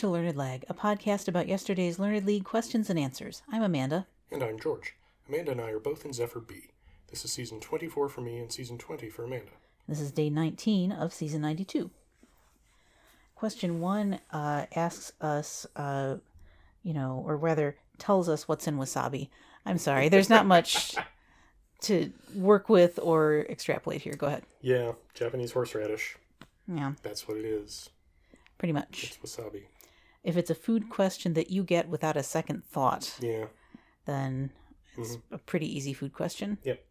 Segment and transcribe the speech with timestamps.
[0.00, 3.42] to Learned Lag, a podcast about yesterday's Learned League questions and answers.
[3.52, 4.06] I'm Amanda.
[4.32, 4.94] And I'm George.
[5.28, 6.70] Amanda and I are both in Zephyr B.
[7.10, 9.50] This is season 24 for me and season 20 for Amanda.
[9.86, 11.90] This is day 19 of season 92.
[13.34, 16.16] Question one uh, asks us, uh,
[16.82, 19.28] you know, or rather tells us what's in wasabi.
[19.66, 20.96] I'm sorry, there's not much
[21.82, 24.14] to work with or extrapolate here.
[24.14, 24.44] Go ahead.
[24.62, 26.16] Yeah, Japanese horseradish.
[26.66, 27.90] Yeah, That's what it is.
[28.56, 29.04] pretty much.
[29.04, 29.64] It's wasabi.
[30.22, 33.46] If it's a food question that you get without a second thought, Yeah.
[34.04, 34.50] then
[34.96, 36.58] it's a pretty easy food question.
[36.64, 36.84] Yep.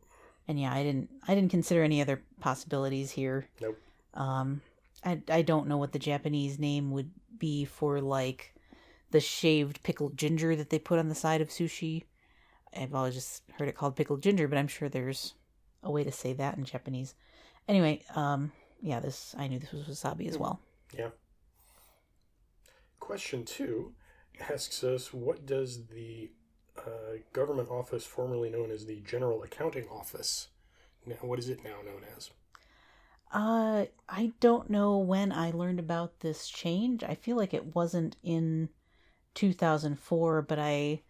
[0.48, 3.48] And yeah, I didn't I didn't consider any other possibilities here.
[3.62, 3.78] Nope.
[4.16, 4.62] Um
[5.06, 8.54] I I don't know what the Japanese name would be for like
[9.12, 12.04] the shaved pickled ginger that they put on the side of sushi.
[12.76, 15.34] I've always just heard it called pickled ginger, but I'm sure there's
[15.84, 17.14] a way to say that in Japanese.
[17.68, 18.52] Anyway, um
[18.82, 20.60] yeah, this I knew this was wasabi as well.
[20.98, 21.10] Yeah.
[23.10, 23.94] Question two
[24.52, 26.30] asks us what does the
[26.78, 30.50] uh, government office formerly known as the General Accounting Office,
[31.08, 32.30] now what is it now known as?
[33.34, 37.04] Uh, I don't know when I learned about this change.
[37.04, 38.70] I feel like it wasn't in
[39.34, 41.02] 2004, but I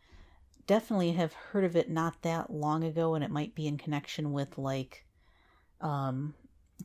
[0.67, 4.31] definitely have heard of it not that long ago, and it might be in connection
[4.31, 5.05] with like,
[5.81, 6.33] um,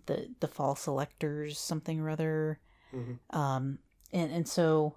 [0.07, 2.59] the the false electors, something or other.
[2.92, 3.20] Mhm.
[3.31, 3.79] Um,
[4.12, 4.97] and and so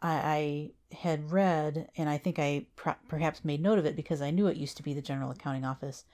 [0.00, 4.22] I, I had read, and I think I pr- perhaps made note of it because
[4.22, 6.04] I knew it used to be the General Accounting Office,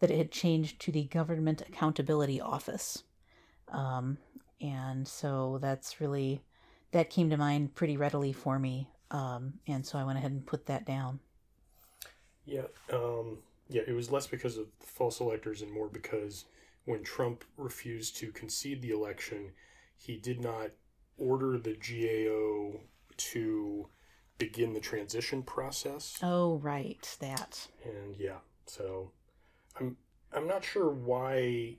[0.00, 3.02] that it had changed to the Government Accountability Office.
[3.68, 4.18] Um,
[4.60, 6.42] and so that's really
[6.92, 8.88] that came to mind pretty readily for me.
[9.10, 11.20] Um, and so I went ahead and put that down.
[12.44, 16.46] Yeah, um, yeah, it was less because of false electors and more because
[16.86, 19.50] when Trump refused to concede the election,
[19.96, 20.70] he did not
[21.18, 22.80] order the GAO
[23.18, 23.88] to
[24.38, 26.18] begin the transition process.
[26.22, 27.68] Oh, right, that.
[27.84, 29.10] And yeah, so
[29.78, 29.96] I'm
[30.32, 31.76] I'm not sure why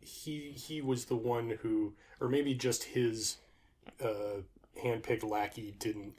[0.00, 3.38] he he was the one who, or maybe just his
[4.02, 4.42] uh,
[4.82, 6.14] handpicked lackey didn't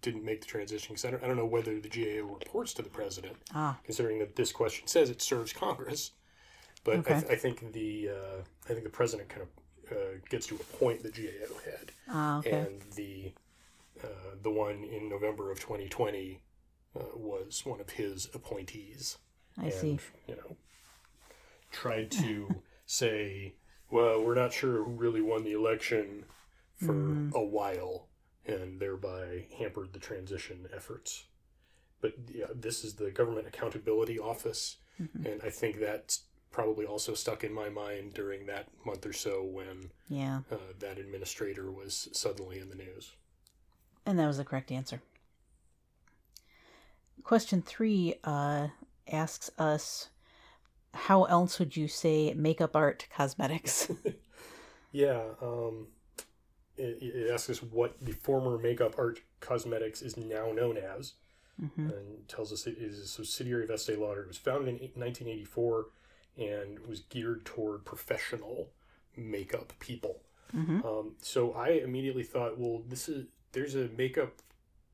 [0.00, 2.82] didn't make the transition because I don't, I don't know whether the GAO reports to
[2.82, 6.12] the president Ah, considering that this question says it serves Congress.
[6.84, 9.48] But I, th- I think the uh, I think the president kind of
[9.96, 12.50] uh, gets to appoint the GAO head, ah, okay.
[12.50, 13.32] and the
[14.04, 16.40] uh, the one in November of 2020
[16.96, 19.18] uh, was one of his appointees,
[19.58, 19.98] I and see.
[20.26, 20.56] you know
[21.70, 23.54] tried to say,
[23.90, 26.24] well, we're not sure who really won the election
[26.76, 27.34] for Mhm.
[27.34, 28.08] a while,
[28.46, 31.26] and thereby hampered the transition efforts.
[32.00, 35.26] But yeah, this is the Government Accountability Office, Mhm.
[35.26, 39.44] and I think that's probably also stuck in my mind during that month or so
[39.44, 43.14] when Yeah, uh, that administrator was suddenly in the news.
[44.08, 45.02] And that was the correct answer.
[47.22, 48.68] Question three uh,
[49.12, 50.08] asks us,
[50.94, 53.90] "How else would you say makeup art cosmetics?"
[54.92, 55.88] Yeah, um,
[56.76, 61.14] it, it asks us what the former makeup art cosmetics is now known as,
[61.58, 64.22] hmm and tells us it is a subsidiary of Estee Lauder.
[64.22, 65.86] It was founded in 1984
[66.38, 68.70] and was geared toward professional
[69.16, 70.22] makeup people.
[70.52, 73.26] hmm Um, so I immediately thought, well, this is
[73.58, 74.34] there's a makeup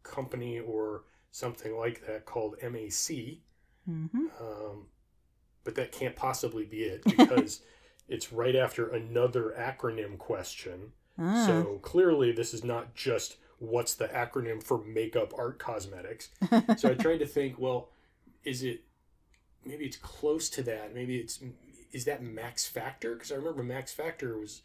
[0.02, 3.38] company or something like that called MAC,
[3.86, 4.86] hmm um,
[5.64, 7.62] but that can't possibly be it because
[8.08, 10.92] it's right after another acronym question.
[11.18, 16.30] Ah, So clearly, this is not just what's the acronym for makeup art cosmetics.
[16.76, 17.90] So I tried to think, well,
[18.44, 18.82] is it
[19.64, 20.94] maybe it's close to that?
[20.94, 21.40] Maybe it's
[21.92, 23.14] is that Max Factor?
[23.14, 24.62] Because I remember Max Factor was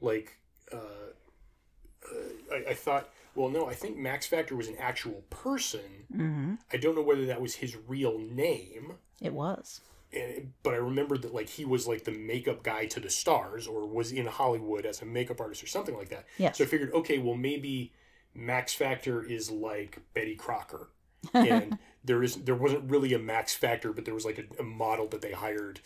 [0.00, 0.38] like
[0.72, 6.06] uh, uh, I, I thought, well, no, I think Max Factor was an actual person.
[6.14, 8.94] hmm I don't know whether that was his real name.
[9.20, 9.80] It was.
[10.12, 13.66] And, but I remembered that like he was like the makeup guy to the stars,
[13.66, 16.26] or was in Hollywood as a makeup artist or something like that.
[16.38, 16.58] Yes.
[16.58, 17.92] So I figured, okay, well maybe
[18.34, 20.88] Max Factor is like Betty Crocker,
[21.34, 24.64] and there is there wasn't really a Max Factor, but there was like a, a
[24.64, 25.80] model that they hired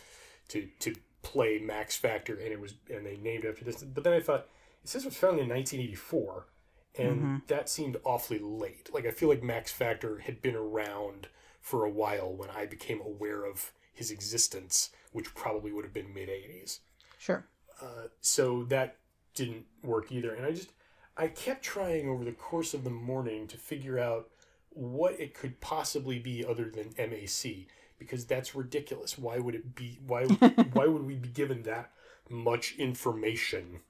[0.49, 3.83] to to play Max Factor, and it was and they named it after this.
[3.83, 4.47] But then I thought
[4.83, 6.47] it says it was founded in 1984,
[6.96, 8.88] and that seemed awfully late.
[8.93, 11.29] Like I feel like Max Factor had been around
[11.61, 16.14] for a while when I became aware of his existence, which probably would have been
[16.14, 16.81] mid 80s
[17.19, 17.44] Sure.
[17.82, 18.96] uh, so that
[19.35, 20.35] didn't work either.
[20.35, 20.73] And i just
[21.17, 24.31] i kept trying over the course of the morning to figure out
[24.70, 27.67] what it could possibly be other than mac
[27.99, 29.19] because that's ridiculous.
[29.19, 30.25] Why would it be why
[30.73, 31.90] why would we be given that
[32.31, 33.81] much information?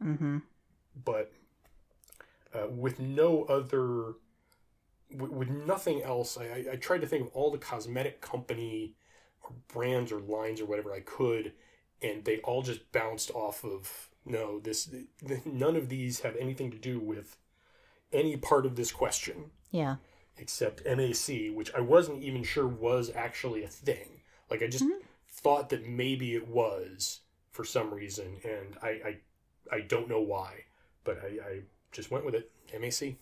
[0.00, 0.38] Hmm
[1.04, 1.32] but
[2.54, 4.14] uh, with no other,
[5.10, 6.38] with, with nothing else.
[6.38, 8.94] I, I, tried to think of all the cosmetic company
[9.42, 11.52] or brands or lines or whatever I could,
[12.00, 14.60] and they all just bounced off of no.
[14.60, 14.88] This
[15.44, 17.36] none of these have anything to do with
[18.12, 19.96] any part of this question Yeah.
[20.38, 24.22] except MAC, which I wasn't even sure was actually a thing.
[24.50, 24.84] Like I just
[25.30, 27.20] thought that maybe it was
[27.50, 29.18] for some reason, and I I,
[29.72, 30.64] I don't know why,
[31.02, 31.60] but I, I
[31.94, 32.50] just went with it.
[32.78, 33.16] MAC.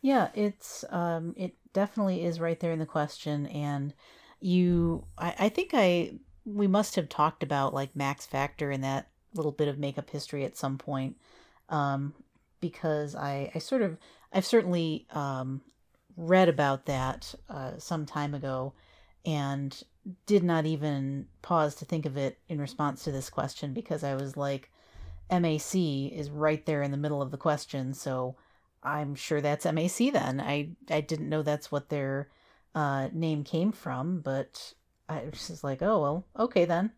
[0.00, 3.92] Yeah, it's um it definitely is right there in the question and
[4.40, 6.12] you I, I think I
[6.44, 10.44] we must have talked about like Max Factor and that little bit of makeup history
[10.44, 11.16] at some point.
[11.68, 12.14] Um
[12.60, 13.98] because I I sort of
[14.32, 15.60] I've certainly um
[16.16, 18.72] read about that uh some time ago
[19.24, 19.82] and
[20.26, 24.14] did not even pause to think of it in response to this question because I
[24.14, 24.70] was like
[25.30, 28.36] MAC is right there in the middle of the question, so
[28.82, 30.40] I'm sure that's MAC then.
[30.40, 32.30] I I didn't know that's what their
[32.74, 34.74] uh, name came from, but
[35.08, 36.92] I was just like, oh well, okay then.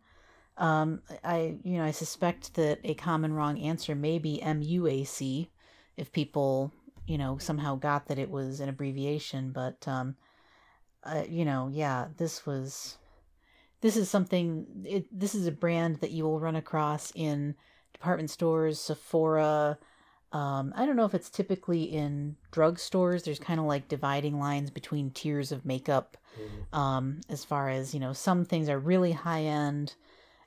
[0.56, 5.48] Um, I you know I suspect that a common wrong answer may be MUAC
[5.96, 6.72] if people
[7.06, 10.16] you know somehow got that it was an abbreviation, but um,
[11.04, 12.98] uh, you know yeah this was
[13.80, 17.54] this is something it, this is a brand that you will run across in
[17.98, 19.78] department stores, Sephora.
[20.30, 23.24] Um, I don't know if it's typically in drugstores.
[23.24, 26.16] There's kind of like dividing lines between tiers of makeup.
[26.72, 29.94] Um, as far as you know, some things are really high end,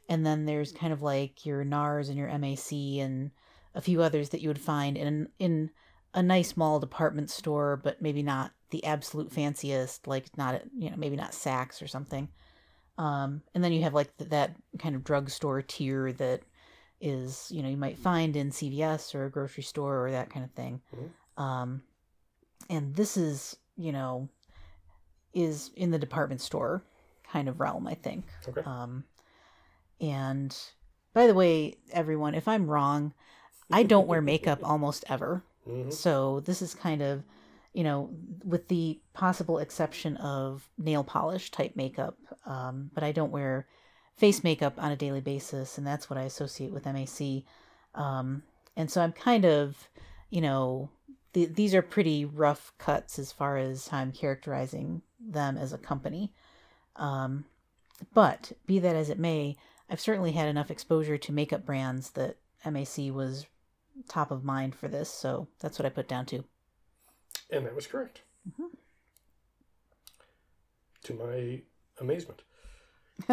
[0.08, 2.72] and then there's kind of like your NARS and your MAC
[3.04, 3.32] and
[3.76, 5.72] a few others that you would find in in
[6.14, 10.90] a nice mall department store, but maybe not the absolute fanciest, like not at- you
[10.90, 12.30] know maybe not Saks or something.
[12.98, 16.42] Um, and then you have like th- that kind of drugstore tier that
[17.02, 20.46] is you know you might find in CVS or a grocery store or that kind
[20.46, 20.82] of thing.
[21.38, 21.82] Um,
[22.70, 24.30] and this is you know
[25.34, 26.84] is in the department store
[27.32, 28.26] kind of realm, I think.
[28.48, 28.62] Okay.
[28.66, 29.06] Um,
[30.00, 30.56] and
[31.14, 33.14] by the way, everyone, if I'm wrong,
[33.72, 35.44] I don't wear makeup almost ever.
[35.68, 35.94] Mhm.
[35.94, 37.24] So this is kind of,
[37.74, 38.10] you know,
[38.44, 42.18] with the possible exception of nail polish type makeup.
[42.46, 43.68] Um, but I don't wear
[44.18, 47.44] face makeup on a daily basis, and that's what I associate with MAC.
[47.96, 48.44] Um,
[48.76, 49.90] and so I'm kind of,
[50.30, 50.90] you know,
[51.34, 55.78] the, these are pretty rough cuts as far as how I'm characterizing them as a
[55.78, 56.34] company.
[56.96, 57.46] Um,
[58.14, 59.58] but be that as it may,
[59.90, 63.46] I've certainly had enough exposure to makeup brands that MAC was
[64.08, 66.44] top of mind for this, so that's what I put down to.
[67.50, 68.22] And that was correct.
[71.04, 71.62] To my
[72.00, 72.44] amazement.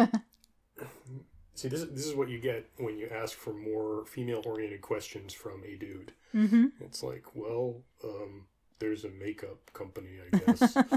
[1.59, 4.81] See, this is, this is what you get when you ask for more female oriented
[4.81, 6.13] questions from a dude.
[6.33, 6.67] Mm-hmm.
[6.79, 8.45] It's like, well, um,
[8.79, 10.77] there's a makeup company, I guess.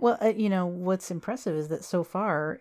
[0.00, 2.60] Well, uh, you know, what's impressive is that so far,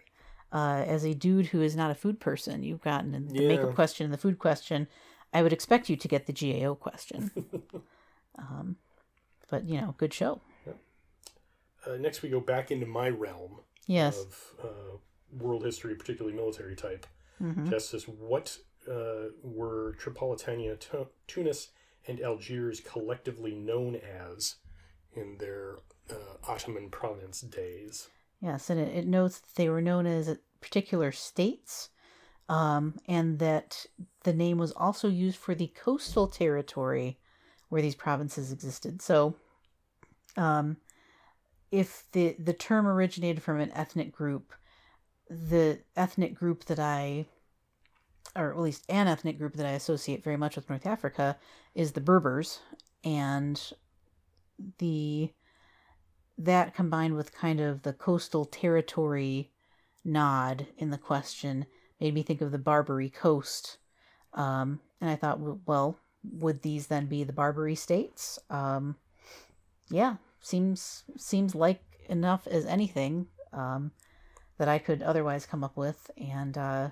[0.52, 3.48] uh, as a dude who is not a food person, you've gotten the Yeah.
[3.48, 4.88] makeup question and the food question.
[5.34, 7.32] I would expect you to get the GAO question.
[8.40, 8.78] um,
[9.52, 10.42] but, you know, good show.
[11.86, 14.20] uh, next, we go back into my realm Yes.
[14.20, 14.98] of uh,
[15.32, 17.06] world history, particularly military type.
[17.40, 18.58] hmm Justice, what
[18.90, 21.70] uh, were Tripolitania, Tu- Tunis,
[22.08, 24.56] and Algiers collectively known as
[25.14, 25.80] in their
[26.10, 28.10] uh, Ottoman province days?
[28.42, 31.90] Yes, and it, it notes that they were known as particular states,
[32.50, 33.86] um, and that
[34.24, 37.18] the name was also used for the coastal territory
[37.70, 39.02] where these provinces existed.
[39.02, 39.36] So,
[40.38, 40.78] um,
[41.72, 44.54] if the the term originated from an ethnic group,
[45.30, 47.26] the ethnic group that I,
[48.36, 51.38] or at least an ethnic group that I associate very much with North Africa,
[51.76, 52.60] is the Berbers,
[53.04, 53.62] and
[54.80, 55.32] the
[56.38, 59.52] that combined with kind of the coastal territory
[60.06, 61.66] nod in the question
[62.00, 63.78] made me think of the Barbary coast.
[64.34, 68.38] Um, and I thought, well, would these then be the Barbary states?
[68.50, 68.98] Um,
[69.90, 73.92] yeah, seems seems like enough as anything um,
[74.58, 76.10] that I could otherwise come up with.
[76.18, 76.90] And uh,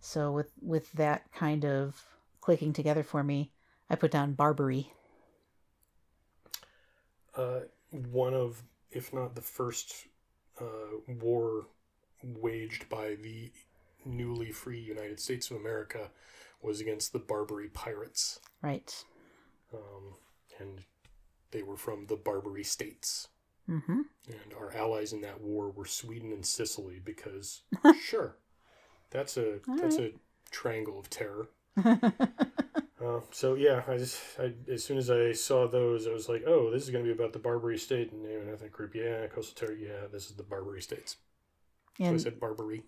[0.00, 2.02] so with with that kind of
[2.40, 3.52] clicking together for me,
[3.88, 4.92] I put down Barbary.
[7.36, 10.06] Uh, one of, if not the first,
[10.60, 11.66] uh, war
[12.22, 13.50] waged by the
[14.04, 16.10] newly free United States of America
[16.62, 18.40] was against the Barbary pirates.
[18.62, 19.04] Right.
[19.72, 20.14] Um,
[20.60, 20.80] and
[21.50, 23.28] they were from the Barbary states.
[23.68, 24.00] Mm-hmm.
[24.28, 27.62] And our allies in that war were Sweden and Sicily because,
[28.02, 28.36] sure,
[29.10, 30.12] that's a that's a
[30.50, 31.48] triangle of terror.
[33.04, 36.44] Uh, so yeah, I just I, as soon as I saw those, I was like,
[36.46, 38.94] oh, this is going to be about the Barbary State and you know, ethnic group.
[38.94, 39.88] Yeah, coastal territory.
[39.88, 41.16] Yeah, this is the Barbary States.
[41.98, 42.84] So I And, said Barbary.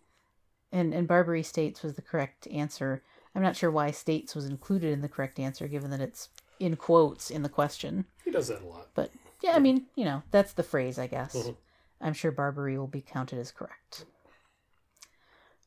[0.73, 3.03] and and Barbary States was the correct answer.
[3.35, 6.77] I'm not sure why states was included in the correct answer, given that it's in
[6.77, 8.07] quotes in the question.
[8.25, 8.89] He does that a lot.
[8.95, 9.11] But
[9.43, 11.35] yeah, I mean, you know, that's the phrase, I guess.
[11.35, 11.57] Mhm.
[12.01, 14.05] I'm sure Barbary will be counted as correct.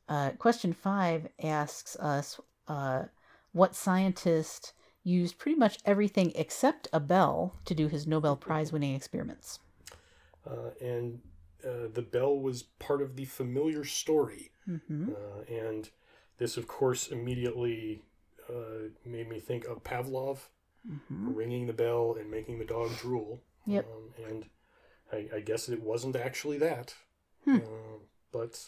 [0.08, 3.04] Uh, question five asks us uh,
[3.52, 4.72] what scientist
[5.02, 9.60] used pretty much everything except a bell to do his Nobel Prize winning experiments.
[10.46, 11.20] Uh, and
[11.64, 14.50] uh, the bell was part of the familiar story.
[14.66, 15.90] hmm Uh, and
[16.38, 18.02] this, of course, immediately
[18.48, 20.48] uh, made me think of Pavlov
[20.86, 23.42] hmm ringing the bell and making the dog drool.
[23.66, 23.86] Yep.
[23.86, 24.44] Um, and
[25.12, 26.94] I, I guess it wasn't actually that.
[27.44, 27.56] Hmm.
[27.56, 27.98] Uh,
[28.32, 28.62] but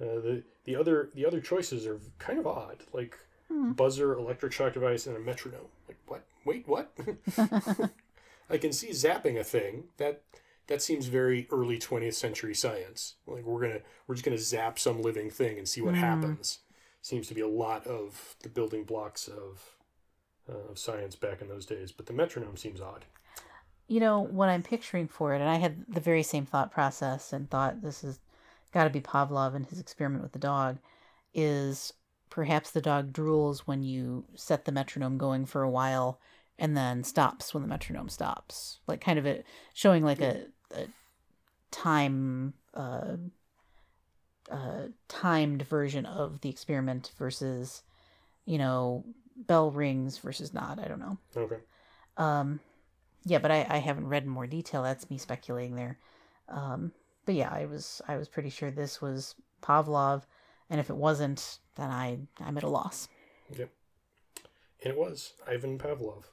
[0.00, 3.72] uh, the the other the other choices are kind of odd, like Hmm.
[3.72, 5.66] buzzer, electric shock device, and a metronome.
[5.86, 6.24] Like what?
[6.46, 6.90] Wait, what?
[8.50, 10.22] I can see zapping a thing that
[10.68, 13.14] that seems very early 20th century science.
[13.26, 15.98] Like we're gonna we're just gonna zap some living thing and see what Mm.
[15.98, 16.60] happens.
[17.02, 19.76] Seems to be a lot of the building blocks of
[20.48, 21.92] uh, of science back in those days.
[21.92, 23.04] But the metronome seems odd.
[23.92, 27.30] You know, what I'm picturing for it, and I had the very same thought process
[27.30, 28.20] and thought this has
[28.72, 30.78] got to be Pavlov and his experiment with the dog,
[31.34, 31.92] is
[32.30, 36.18] perhaps the dog drools when you set the metronome going for a while
[36.58, 38.78] and then stops when the metronome stops.
[38.86, 39.44] Like kind of a
[39.74, 40.86] showing like a, a
[41.70, 43.16] time uh,
[44.50, 47.82] uh, timed version of the experiment versus,
[48.46, 49.04] you know,
[49.36, 50.78] bell rings versus not.
[50.78, 51.18] I don't know.
[51.36, 51.58] Okay.
[52.16, 52.60] Um,
[53.24, 54.82] yeah, but I, I haven't read in more detail.
[54.82, 55.98] That's me speculating there.
[56.48, 56.92] Um,
[57.24, 60.22] but yeah, I was I was pretty sure this was Pavlov,
[60.70, 63.08] and if it wasn't, then I I'm at a loss.
[63.56, 63.70] Yep,
[64.82, 66.24] and it was Ivan Pavlov.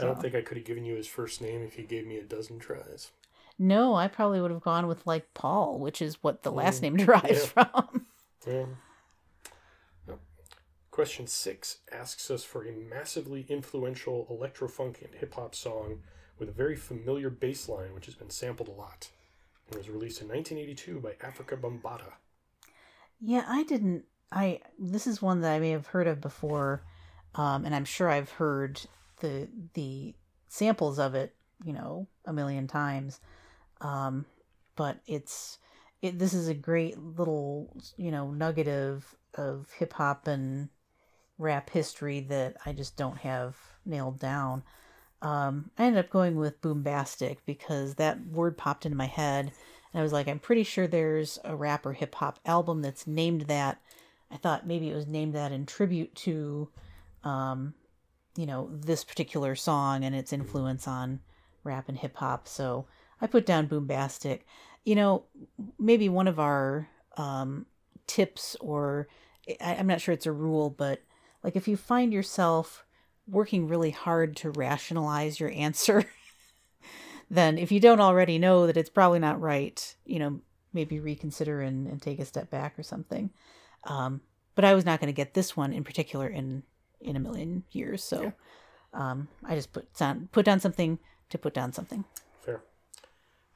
[0.00, 2.18] I don't think I could have given you his first name if you gave me
[2.18, 3.10] a dozen tries.
[3.58, 6.82] No, I probably would have gone with like Paul, which is what the last Mm,
[6.82, 8.06] name derives from.
[8.46, 8.64] Yeah.
[10.94, 16.02] Question six asks us for a massively influential electro-funk and hip-hop song
[16.38, 19.08] with a very familiar bass line, which has been sampled a lot.
[19.72, 22.12] It was released in 1982 by Afrika Bambaataa.
[23.20, 24.04] Yeah, I didn't.
[24.30, 26.84] I this is one that I may have heard of before,
[27.34, 28.80] um, and I'm sure I've heard
[29.18, 30.14] the the
[30.46, 31.34] samples of it,
[31.64, 33.18] you know, a million times.
[33.80, 34.26] Um,
[34.76, 35.58] but it's
[36.02, 36.20] it.
[36.20, 40.68] This is a great little, you know, nugget of of hip hop and
[41.38, 44.62] rap history that I just don't have nailed down.
[45.22, 49.46] Um, I ended up going with boombastic because that word popped into my head,
[49.92, 53.06] and I was like, I'm pretty sure there's a rap or hip hop album that's
[53.06, 53.80] named that.
[54.30, 56.68] I thought maybe it was named that in tribute to,
[57.22, 57.74] um,
[58.36, 61.20] you know, this particular song and its influence on
[61.62, 62.48] rap and hip hop.
[62.48, 62.86] So
[63.20, 64.40] I put down boombastic.
[64.84, 65.24] You know,
[65.78, 67.66] maybe one of our um,
[68.06, 69.08] tips, or
[69.60, 71.00] I, I'm not sure it's a rule, but
[71.44, 72.84] like if you find yourself
[73.28, 76.04] working really hard to rationalize your answer,
[77.30, 80.40] then if you don't already know that it's probably not right, you know,
[80.72, 83.30] maybe reconsider and, and take a step back or something.
[83.84, 84.22] Um,
[84.54, 86.64] but I was not going to get this one in particular in
[87.00, 88.32] in a million years, so
[88.94, 90.98] um, I just put down put down something
[91.28, 92.04] to put down something.
[92.40, 92.62] Fair.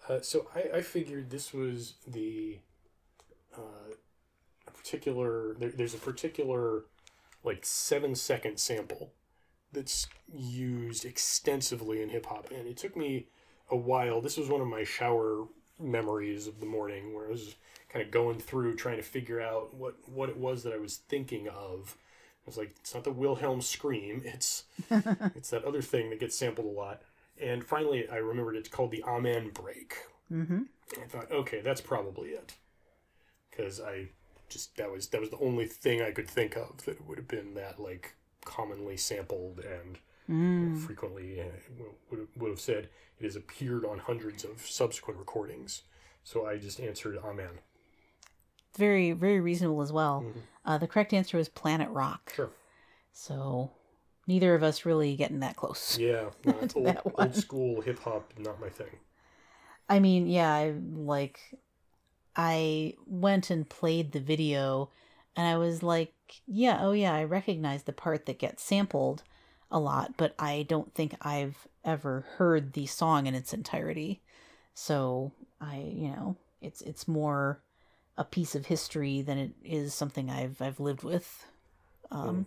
[0.07, 2.59] Uh, so I, I figured this was the
[3.57, 3.95] uh,
[4.67, 5.55] a particular.
[5.55, 6.85] There, there's a particular
[7.49, 9.13] like seven second sample
[9.73, 13.27] that's used extensively in hip hop, and it took me
[13.71, 14.21] a while.
[14.21, 15.47] This was one of my shower
[15.81, 17.57] memories of the morning where I was
[17.89, 20.97] kind of going through trying to figure out what what it was that I was
[20.97, 21.97] thinking of.
[22.47, 24.23] I was like, it's not the Wilhelm scream.
[24.25, 27.03] It's it's that other thing that gets sampled a lot.
[27.41, 29.97] And finally, I remembered it's called the Amen break.
[30.33, 30.63] Mm-hmm.
[31.03, 32.55] I thought, okay, that's probably it,
[33.51, 34.09] because I
[34.49, 37.29] just that was that was the only thing I could think of that would have
[37.29, 38.15] been that like
[38.45, 40.79] commonly sampled and Mm.
[40.79, 41.45] frequently uh,
[42.11, 45.83] would would have said it has appeared on hundreds of subsequent recordings.
[46.23, 47.61] So I just answered Amen.
[48.77, 50.23] Very very reasonable as well.
[50.27, 50.43] Mhm.
[50.67, 52.33] Uh, the correct answer was Planet Rock.
[52.37, 52.51] Sure.
[53.13, 53.71] So
[54.27, 55.99] neither of us really getting that close.
[55.99, 56.31] Yeah,
[56.75, 58.99] old, old school hip hop, not my thing.
[59.89, 61.41] I mean, yeah, I like
[62.39, 64.91] I went and played the video
[65.37, 66.15] and I was like,
[66.47, 69.25] yeah, oh yeah, I recognize the part that gets sampled
[69.71, 74.23] a lot, but I don't think I've ever heard the song in its entirety.
[74.73, 77.61] So, I, you know, it's it's more
[78.17, 81.47] a piece of history than it is something I've I've lived with.
[82.11, 82.47] Um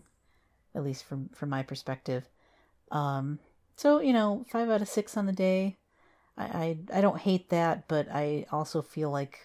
[0.74, 2.28] at least from from my perspective.
[2.92, 3.40] Um,
[3.76, 5.78] so you know, five out of six on the day.
[6.38, 9.40] I, I I don't hate that, but I also feel like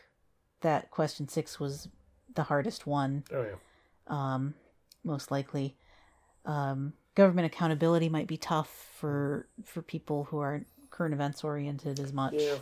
[0.60, 1.88] that question six was
[2.34, 3.24] the hardest one.
[3.32, 3.54] Oh yeah.
[4.08, 4.54] Um,
[5.04, 5.76] most likely.
[6.44, 12.12] Um, government accountability might be tough for for people who aren't current events oriented as
[12.12, 12.34] much.
[12.34, 12.56] Yeah,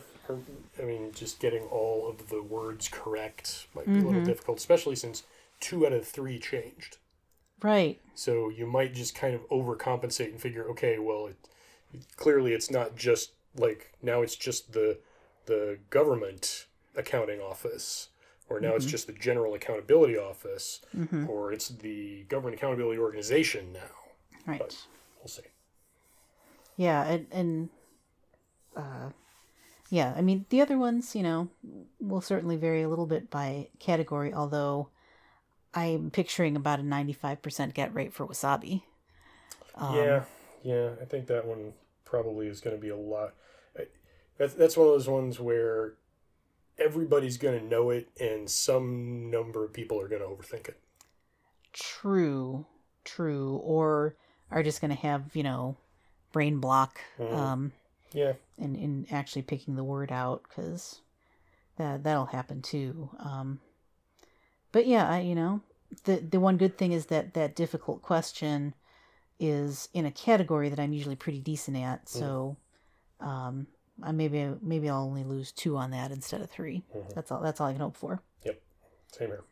[0.79, 4.07] I mean, just getting all of the words correct might be a Mm-hmm.
[4.07, 5.23] little difficult, especially since
[5.59, 6.97] two out of three changed.
[7.61, 7.99] Right.
[8.13, 11.37] So you might just kind of overcompensate and figure, okay, well, it,
[12.17, 14.99] clearly it's not just like now it's just the
[15.45, 16.65] the government
[16.97, 18.09] accounting office,
[18.49, 20.81] or now it's just the general accountability office,
[21.27, 23.79] or it's the government accountability organization now.
[24.45, 24.59] Right.
[24.59, 24.77] But
[25.19, 25.41] we'll see.
[26.77, 27.69] Yeah, and and
[28.75, 29.09] uh,
[29.89, 31.49] yeah, I mean the other ones, you know,
[31.99, 34.33] will certainly vary a little bit by category.
[34.33, 34.89] Although
[35.73, 38.83] I'm picturing about a 95% get rate for wasabi.
[39.75, 40.23] Um, yeah,
[40.63, 41.73] yeah, I think that one
[42.05, 43.33] probably is going to be a lot.
[44.37, 45.93] That's that's one of those ones where
[46.77, 50.79] everybody's going to know it, and some number of people are going to overthink it.
[51.73, 52.65] True,
[53.03, 54.15] true, or
[54.51, 55.77] are just going to have you know
[56.31, 57.71] brain block um,
[58.13, 61.01] Yeah, And in actually picking the word out because
[61.77, 63.09] that that'll happen too.
[63.19, 63.59] Um,
[64.71, 65.61] but yeah, I, you know,
[66.03, 68.73] the the one good thing is that that difficult question
[69.39, 72.07] is in a category that I'm usually pretty decent at.
[72.07, 72.57] So,
[73.19, 73.67] um,
[74.03, 77.09] I maybe maybe I'll only lose two on that instead of 3 mm-hmm.
[77.15, 77.41] That's all.
[77.41, 78.21] That's all I can hope for.
[78.43, 78.61] yep,
[79.11, 79.43] same here.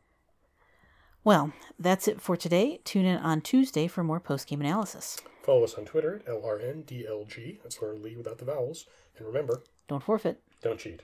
[1.24, 2.82] Well, that's it for today.
[2.84, 5.22] Tune in on Tuesday for more post game analysis.
[5.42, 7.62] Follow us on Twitter at LRNDLG.
[7.64, 8.86] That's Learn Lee without the vowels.
[9.18, 10.42] And remember, Don't forfeit.
[10.62, 11.04] don't cheat.